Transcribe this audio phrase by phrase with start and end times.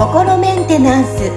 [0.00, 1.30] 心メンテナンス。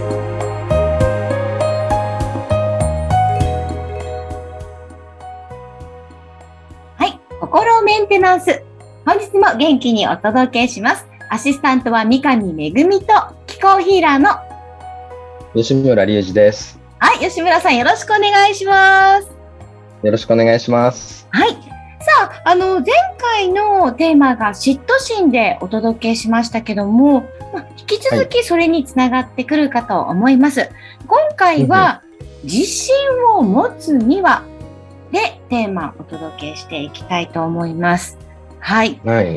[6.97, 8.63] はい心メンテナンス。
[9.05, 11.05] 本日も元気にお届けします。
[11.29, 13.13] アシスタントは三上恵と
[13.47, 14.29] 気候ヒーラーの。
[15.53, 16.79] 吉村隆二です。
[16.99, 19.27] はい吉村さんよろしくお願いします。
[20.03, 21.27] よろしくお願いします。
[21.31, 21.72] はい
[22.19, 27.21] さあ、あの、前回のテーマが嫉妬心でお届けしましたけども、
[27.53, 30.59] まあ、引き続きそれにつながってくるかと思います。
[30.59, 30.69] はい、
[31.07, 32.03] 今回は、
[32.43, 32.93] 自信
[33.35, 34.43] を持つには
[35.13, 38.17] でテーマをお届けしていきたいと思います。
[38.59, 38.99] はい。
[39.05, 39.35] はい。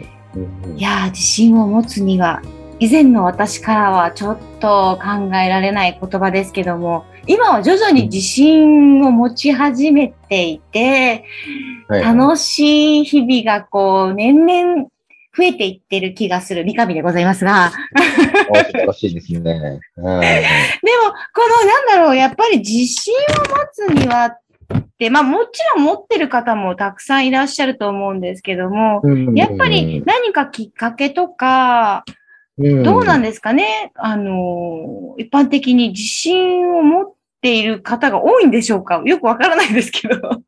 [0.77, 2.43] いや自信を持つには、
[2.79, 11.25] 以前の私からはちょっと考えられない言葉ですけども、今は徐々に自信を持ち始めていて、
[11.89, 14.89] 楽しい日々がこう、年々
[15.37, 17.71] 増えていってる気がする三上でございますが。
[17.71, 17.77] 素
[18.73, 19.41] 晴らしいですね。
[19.41, 20.13] うん、でも、
[21.35, 23.13] このなんだろう、やっぱり自信
[23.85, 24.39] を持つにはっ
[24.99, 29.03] て、まあもちろん持ってる方もたくさんいらっしゃると思うんですけども、
[29.35, 32.05] やっぱり何かきっかけとか、
[32.59, 33.93] どうなんですかね？
[33.97, 39.03] あの、一般的に自信を持っている方が多いんでしょうか？
[39.05, 40.17] よくわからないですけど。
[40.29, 40.41] あ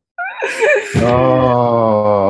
[1.05, 1.05] あ、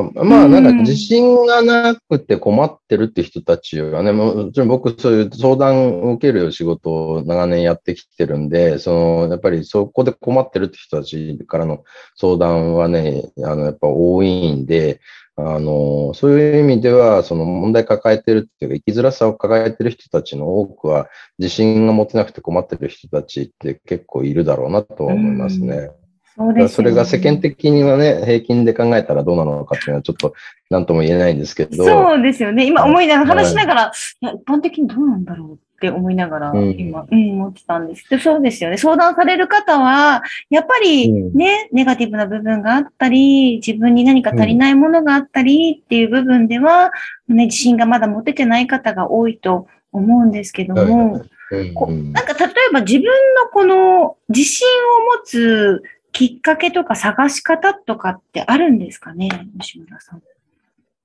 [0.03, 8.92] まあなんか自信がなくて困ってるって人たちはね、もちろん僕そういう相談を受ける仕事を長年やってきてるんで、そ
[9.25, 11.83] のやっぱりそこで困ってるって人たちからの
[12.16, 15.00] 相談はね、あのやっぱ多いんで、
[15.42, 25.92] あの、そういう意味では、その問題抱えてるっていうか、生きづらさを抱えてる人たちの多くは、自信が持てなくて困ってる人たちって結構いるだろうなとは思いますね。
[26.38, 30.33] ね、それが世間的にはね、平均で考えたらどうなのかっていうのはちょっと
[30.69, 31.83] 何とも言えないんですけど。
[31.83, 32.66] そうですよね。
[32.66, 38.19] 今思いながら、話しながら、いや、一般的にどうなんだろうって思いながら、今、うん、思ってたんですで。
[38.19, 38.77] そうですよね。
[38.77, 46.92] 相談される方は、やっぱりね、うん、ネガティブな部分があったり、自分に何か足りないものがあったりっていう部分では、
[47.27, 55.81] ね、自信がまだ持ててない方が多いと思うんですけども、なんか例えば自分のこの自信を持つ
[56.19, 60.19] きっかけとか探し方とかってあるんですかね、吉村さん。
[60.19, 60.21] あ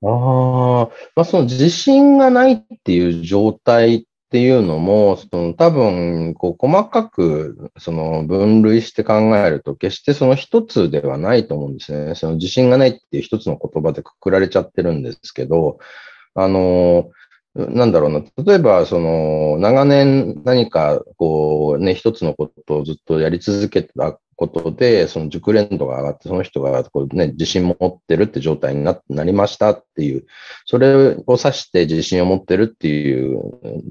[0.03, 4.03] あ、まあその自信がないっていう状態っ
[4.33, 12.17] ていうのも、その多分、こう、細かく、その分類して考えると、決してその一つではないと思うんですね。
[12.17, 15.79] その自信がないっていう一つの言葉でくくられちゃってるんですけど、
[16.35, 17.13] あの、
[17.55, 18.25] なんだろうな。
[18.45, 30.27] 例えば、その、長年何か、こう、ね、一つのことをずっとやり続けたことで、その熟練度が上がって、その人がこう、ね、自信持ってるって状態になりましたていう、
[30.67, 33.41] それを指して自信を持ってるっていう、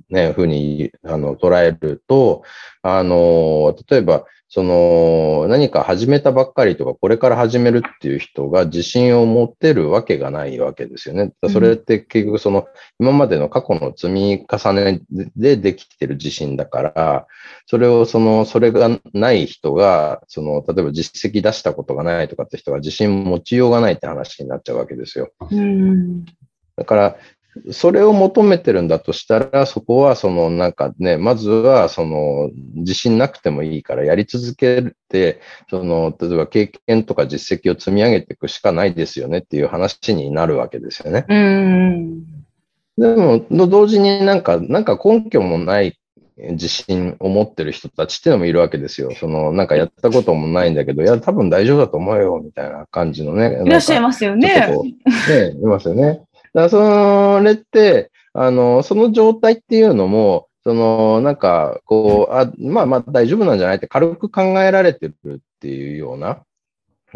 [0.10, 2.44] ね、ふうにあの捉えると、
[2.82, 4.26] あの、例えば、
[4.56, 11.34] その、何か始めたばっかりとか、これから始めるっていう人が自信を持ってるわけがないわけですよね。
[11.52, 12.68] それって結局その、
[13.00, 15.02] 今までの過去の積み重ね
[15.36, 17.28] でできてる自信だから、
[17.66, 25.32] それをその、それがない人が、その、例えば実績出したことがないとかって人が自信持ちようがないって話になっちゃうわけですよ。
[26.76, 27.16] だから、
[27.72, 35.40] それを求めてるんだとしたら、そこはそのなんかね、まずはその自信なくてもいいからやり続けて、
[35.70, 41.26] その例えば経験とか実績を積み上げていくしかないですよねっていう話になるわけですよね。
[41.30, 42.24] うん
[42.98, 45.98] でも、同時になんか、なんか根拠もない
[46.38, 49.12] 自信を持ってる人たちっていうのもいるわけですよ。
[49.20, 53.62] その、なんかやったこともないんだけど、いや、多分大丈夫だと思うよ、みたいな感じのね。
[53.64, 54.48] いらっしゃいますよね。
[55.30, 56.22] ね、いますよね。
[56.54, 66.44] だそれって、あの、その状態っていうのも、その、なんか、こう、あ、まあまあ大丈夫なんじゃないって軽く考えられてるっていうような、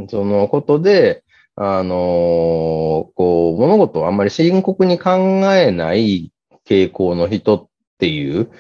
[0.10, 1.24] そのことで、
[1.56, 5.12] あの、こう、物事をあんまり深刻に考
[5.56, 6.31] えない
[6.68, 7.68] 傾向の人っ
[7.98, 8.52] ていう、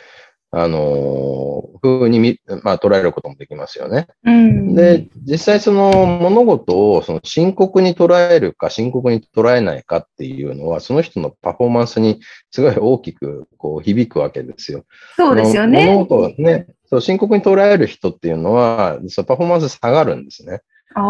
[0.51, 4.07] あの、風にみ、まあ、捉えることもできますよね。
[4.23, 12.21] うん、で、実際その物事をその深刻に捉えるか深刻に捉えないかっていうのは、その人のパフォーマンスに
[12.51, 14.85] すごい大きくこう響くわけですよ。
[15.17, 15.85] そうですよね。
[15.85, 20.61] 物事をね、そう深刻に捉える人っていうのは、そのパフォーマンス下がるんですね。
[20.95, 21.01] だ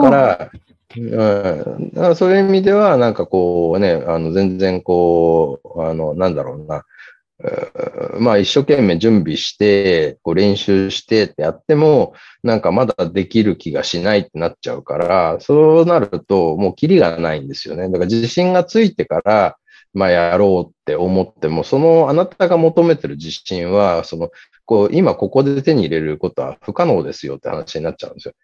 [0.00, 0.50] から、
[0.96, 6.84] うん、だからそういう意味では、なんかこうね、あの全然こう、あの、なんだろうな、
[8.18, 17.88] まあ一生懸命準備して、こう練習してってやっても、なんかまだできる気がしないってなっちゃうから、そうなるともうキリがないんですよね。
[17.88, 19.56] だから自信がついてから、
[19.94, 24.30] まあやろうって思っても、そのあなたが求めてる自信は、その、
[24.64, 28.34] こう、今ここで手に入れることは不可能ですよって話になっちゃうんですよ。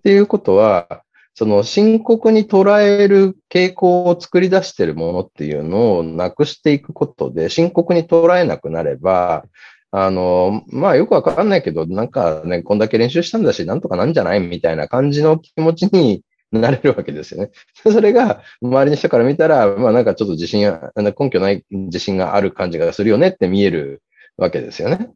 [0.00, 1.02] っていうことは、
[1.34, 9.44] その深刻に捉える傾向を作り出しているものっていうのをなくしていくことで、深刻に捉えなくなれば、
[9.92, 16.22] あの、まあよくわかんないけど、なんかね、こんだけ練習したんだし、なんとかなんじゃないみたいな感じの気持ちに
[16.52, 17.50] なれるわけですよね。
[17.74, 20.62] それが周りの人から見たら、まあなんかちょっと自信、
[20.96, 24.02] 根拠ない自信がある感じがするよねって見える
[24.36, 25.10] わけですよね。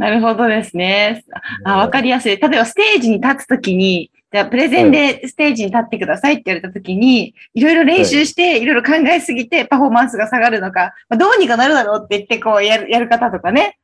[0.00, 1.22] なるほどですね。
[1.62, 2.38] あ、わかりやすい。
[2.38, 13.78] 例えばステージに立つときに、じゃあプレゼンでステージに立ってくださいって言われたときに、いろいろ練習して、いろいろ考えすぎてパフォーマンスが下がるのか、まあ、どうにかなるだろうって言ってこうやるやる方とかね、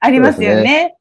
[0.00, 0.97] ありますよね。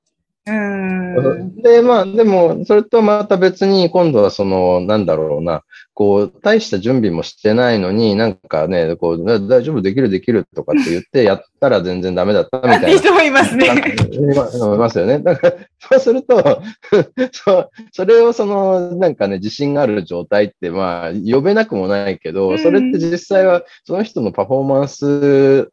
[0.48, 1.62] うん。
[1.62, 5.64] で、まあ、でも、それとまた別に、今度はその、なんだろうな、
[5.94, 12.90] こう、大した準備もしてないのに、なんかね、こう、大丈夫、できる、できるとかって言って、 やったら全然ダメだったみたいな。
[12.90, 13.66] 人もいますね。
[13.66, 15.20] いますよね。
[15.20, 16.62] だから、そうすると、
[17.34, 25.70] そそれをその、なんかね、自信がある状態って、まあ、呼べなくもないけど、それって実際は、その人のパフォーマンス、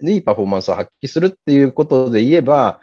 [0.00, 2.80] いいパフォーマンスを発揮するっていうことで言えば、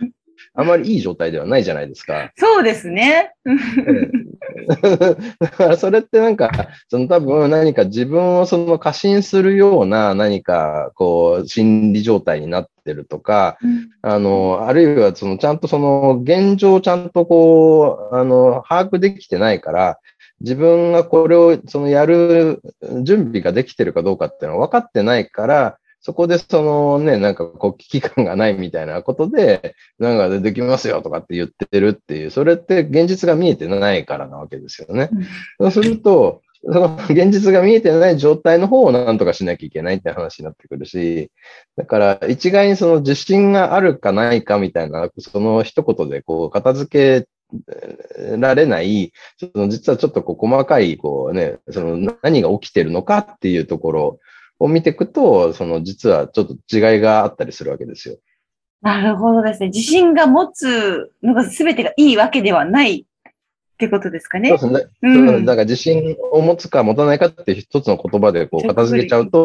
[0.58, 2.32] あまりいい状態ではないじゃないですか。
[2.38, 3.34] そうですね。
[5.40, 20.00] だからそれってなんか、その多分何か自分をその過信するような何かこう心理状態になってるとか、うん、あの、あるいはそのちゃんとその現状をちゃんとこう、あの、把握できてないから、
[20.40, 22.62] 自分がこれをそのやる
[23.04, 35.10] 準備ができてるかどうかっていうのは分かってないから、そこでそのね、なんかこう危機感がないみたいなことで、なんかできますよとかって言ってるっていう、それって現実が見えてないからなわけですよね。
[35.60, 41.32] そうすると、その現実が見えてない状態の方をなんとかしなきゃいけないって話になってくるし、
[41.76, 47.28] だから一概にその自信があるかないかみたいな、その一言でこう片付け
[48.38, 54.20] られない、その実はちょっとこう細かい、こうね、その何が起きてるのかっていうところ
[54.60, 58.18] を見ていくと、その実はちょっと違いがあったりするわけですよ。
[58.82, 59.68] なるほどですね。
[59.68, 63.08] 自信が持つのが全てがいいわけではない
[63.76, 64.56] ってことですかね。
[64.58, 65.10] そうですね。
[65.10, 69.44] うん、だから自信を持つか持たないかって一つの言葉でこう片付けちゃうと、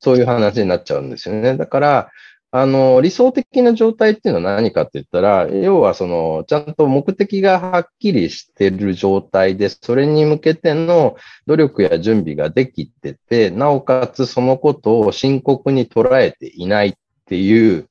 [0.00, 1.56] そういう話になっちゃうんですよね。
[1.56, 2.10] だから、
[2.54, 11.16] あの、理想的な状態っていうのは何かって言ったら、要はその、ちゃんと目的がはっきりしてる状態で、それに向けての
[11.46, 16.94] 努力や準備ができてて、なおかつそのことを深刻に捉えていないっ
[17.24, 17.88] ていう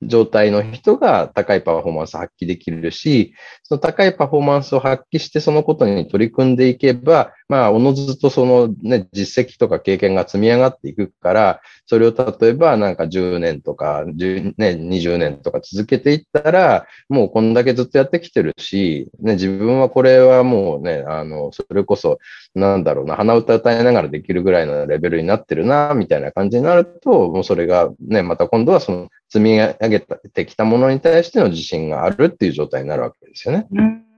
[0.00, 22.20] 状態の人が高いパフォーマンスを発揮できるし、その高いパフォーマンスを発揮してそのことに取り組んでいけば、まあ、おのずとそのね、実績とか経験が積み上がっていくから、それを例えばなんか10年とか、10年、20年とか続けていったら、もうこんだけずっとやってきてるし、ね、自分はこれはもうね、あの、それこそ、
[22.54, 33.66] なんだろうな、鼻歌歌いながらできるぐらいのレベルになってるな、みたいな感じになると、もうそれがね、また今度はその積み上げてきたものに対しての自信があるっていう状態になるわけですよね。
[33.72, 34.09] うん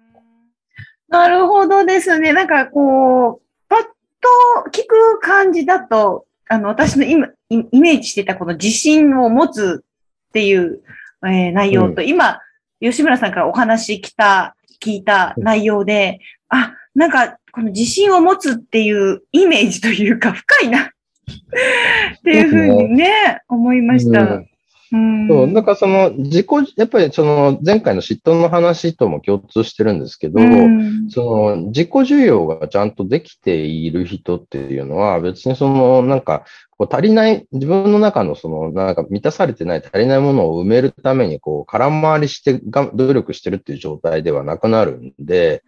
[1.13, 2.33] なるほどですね。
[2.33, 9.85] なんかこう、パッと聞く感じだと、あの、私の今、イメージしてたこの自信を持つ
[10.29, 10.81] っていう、
[11.25, 12.41] えー、内容と、うん、今、
[12.81, 20.89] 吉村さんからお話来た、聞いた内容で、あ、なんか、この自信を持つっていうイメージというか、深いなっ
[22.25, 24.23] ていうふうにね、思いました。
[24.23, 24.52] うん
[25.29, 30.39] そう、だからその自己、やっぱりその前回の嫉妬の話とも共通してるんですけど、
[31.09, 36.45] その自己需要がちゃんとできている人っていうのは別にそのなんか
[36.77, 45.63] こう足りない、自分の中のそのなんか満たされてない足りないものを埋めるためにこう空回りしてが努力してるっていう状態ではなくなるんで、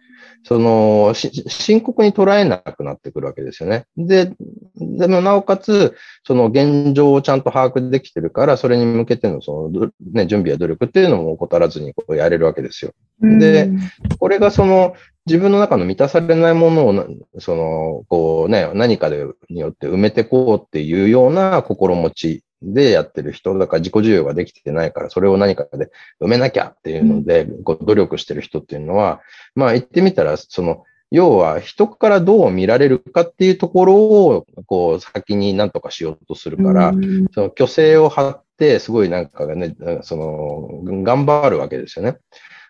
[0.47, 3.85] その、深刻に捉えなくなってくるわけですよね。
[3.97, 4.31] で、
[4.77, 12.93] でもなおかつ、その現状をちゃんと把握できてるから、それに向けてのその、ね、準備や努力っていうのも怠らずにこうやれるわけですよ。
[13.21, 13.71] で、
[14.19, 14.93] これがその、
[15.25, 17.07] 自分の中の満たされないものを、
[17.39, 22.43] その、こうね、何かでによって埋めてこうっていうような心持ち
[22.73, 25.91] でやってる人、だから自己需要ができてないから、それを何かで
[26.21, 29.21] 埋めなきゃっていうので、こう努力してる人っていうのは、
[29.55, 36.93] まあ言ってみたら、その、要は人からどう見られるかっていうところを、こう先に何とかしようとするから、
[37.33, 38.41] その虚勢を張っ、
[38.79, 42.17] すごいなんかね、その、頑張るわけですよね。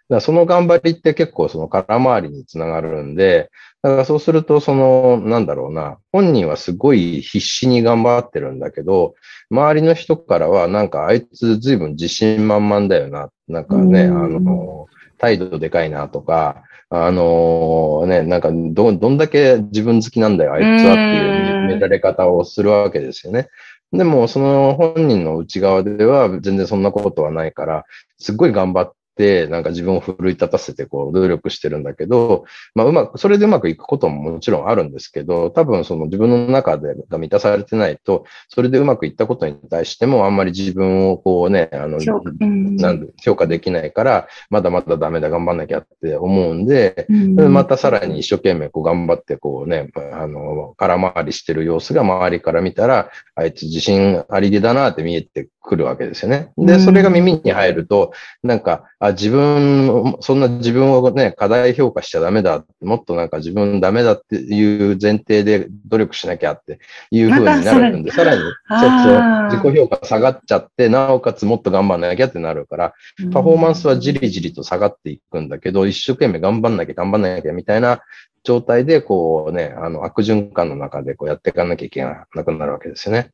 [0.09, 3.49] だその頑張りって結構その空回りにつながるんで、
[3.81, 9.13] だからそうすると、その、なんだろうな、本人はすごい必死に頑張ってるんだけど、
[9.51, 23.49] 周りの人からは、なんかあいつ随分自信満々だよな、なんかね、あの、態度でかいなとか、あのね、なんかど、どんだけ自分好きなんだよ、あいつはっていう認められ方をするわけですよね。
[23.91, 27.85] でも、その本人の内側では全然そんなことはないから、
[28.17, 56.51] すっごい頑張っ、なんか自分を奮い立たせてこう努力してるんだけど、まあうまく、それでうまくいくことももちろんあるんですけど、多分その自分の中でが満たされてないと、それでうまくいったことに対してもあんまり自分をこうね、あの、なんで評価できないから、まだまだダメだ、頑張んなきゃって思うんで、またさらに一生懸命こう頑張ってこうね、あの、空回りしてる様子が周りから見たら、あいつ自信ありげだなって見えてくるわけですよね。
[56.57, 58.11] で、それが耳に入ると、
[58.43, 62.63] なんか、あ、自分、そんな自分をね、過大評価しちゃダメだ。
[62.81, 66.79] もっとなんか自分ダメだっていう前提で努力しなきゃって
[67.11, 72.93] いう風になるんで、さらに、そうそう、自己評価下がっちゃって、なおかつもっと頑張んなきゃってなるから、
[73.31, 78.01] パフォーマンスはじりじりと下がっていくんだけど、一生懸命頑張んなきゃ頑張んなきゃみたいな
[78.43, 83.31] 状態で、こうね、あの悪循環の中でこうやっていかなきゃいけなくなるわけですよね。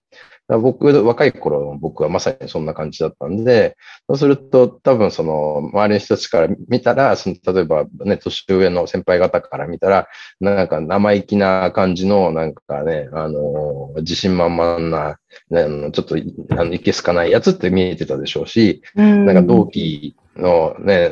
[0.60, 3.78] 僕、若い頃の僕はまさにそんな感じだったんで、
[4.08, 10.08] そうすると多分その周りの人たちから見たら、その例えばね、年上の先輩方から見たら、
[10.40, 15.18] なんか生意気な感じの、なんかね、あの、自信満々な、
[15.50, 16.16] ね、ちょっと
[16.52, 21.12] あのいけすかないやつって見えてたでしょうし、なんか同期のね、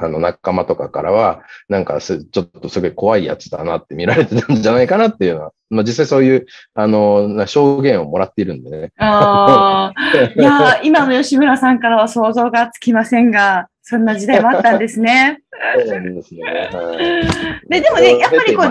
[0.00, 8.73] あの仲間とかからは、なんかすちょっとすごい怖いやつだなって見られてたんじゃないかなっていうのは、まあ実際そういう、あの、証言をもらっているんでね。
[8.98, 15.40] ああ、 いや、今の吉村さんからは想像がつきませんが、そんな時代もあったんですね。
[15.78, 16.42] そうなんですね。
[16.42, 18.68] はい、ででもね、やっぱりこう、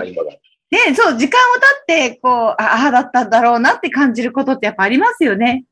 [0.73, 1.53] ね、そう、時間を
[1.85, 5.65] 経って、こう、ああだったんだろうなって感じることってやっぱありますよね。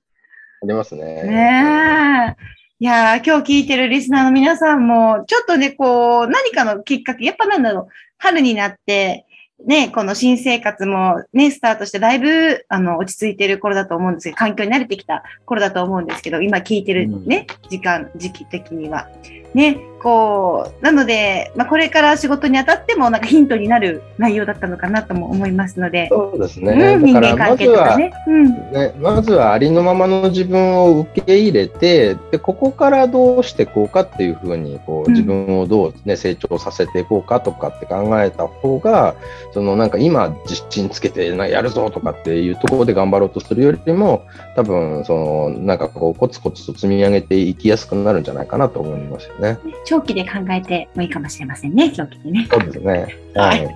[0.62, 1.24] ありますね。
[1.24, 2.62] ねえ。
[2.80, 7.88] いやー、今日聞いてるリスナーの皆さんも、ちょっとね、こう、何かのきっかけ、やっぱなんだろう、
[8.20, 9.26] 春になって、
[9.66, 19.08] ね、この新生活もね、スタートしてだいぶ、あの、落ち着いてる頃だと思うんですけど、環境に慣れてきた頃だと思うんですけど、今聞いてるね、うん、時間、時期的には。
[19.54, 26.08] ね、こう、なので、まあ、これから仕事にあたっても、なんかヒントになる内容だったのかなとも思いますので。
[26.10, 26.72] そうですね。
[26.96, 28.12] うん、人間関係とかね。
[28.28, 39.16] うん、ね、まずはありのままの自分を受け入れて、で、ここからどうしていこうかっていうふうに、こう、自分をどうね、成長させていこうかとかって考えた方が、
[39.54, 44.24] そのなんか今、実地につけてなやるぞとかっていうところで頑張ろうとするよりも、
[44.56, 49.58] 多分、その、なんかこう、コツコツと積み上げていきやすくなるんじゃないかなと思いますよね。
[49.86, 52.48] 長期で考えてもいいかもしれませんね、長期でね。
[52.50, 53.16] そうですね。
[53.36, 53.76] はい。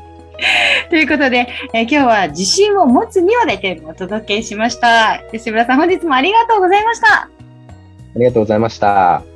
[0.90, 5.22] ということで、えー、今日は自信を持つにはでテーマをお届けしました。
[5.32, 7.24] 吉村さん、本日もありがとうございました。
[7.24, 7.30] あ
[8.16, 9.35] りがとうございました。